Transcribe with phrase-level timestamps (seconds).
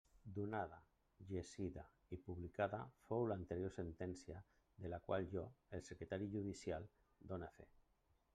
[0.35, 0.77] Donada,
[1.31, 1.83] llegida
[2.17, 4.41] i publicada fou l'anterior sentència,
[4.87, 5.45] de la qual jo,
[5.79, 6.91] el secretari judicial,
[7.35, 7.73] done fe.